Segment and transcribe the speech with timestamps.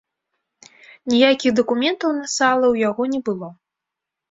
[1.13, 3.53] Ніякіх дакументаў на сала ў яго не было.